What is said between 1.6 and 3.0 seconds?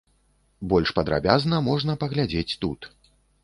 можна паглядзець тут.